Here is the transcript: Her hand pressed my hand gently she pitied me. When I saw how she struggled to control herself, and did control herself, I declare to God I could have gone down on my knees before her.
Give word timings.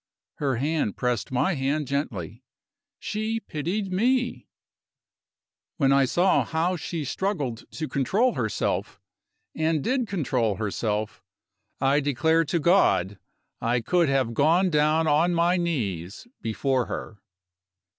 Her 0.37 0.55
hand 0.55 0.97
pressed 0.97 1.31
my 1.31 1.53
hand 1.53 1.85
gently 1.85 2.41
she 2.97 3.39
pitied 3.39 3.91
me. 3.93 4.47
When 5.77 5.93
I 5.93 6.05
saw 6.05 6.43
how 6.43 6.75
she 6.75 7.05
struggled 7.05 7.69
to 7.73 7.87
control 7.87 8.33
herself, 8.33 8.99
and 9.53 9.83
did 9.83 10.07
control 10.07 10.55
herself, 10.55 11.21
I 11.79 11.99
declare 11.99 12.45
to 12.45 12.59
God 12.59 13.19
I 13.61 13.79
could 13.79 14.09
have 14.09 14.33
gone 14.33 14.71
down 14.71 15.05
on 15.05 15.35
my 15.35 15.55
knees 15.57 16.27
before 16.41 16.87
her. 16.87 17.21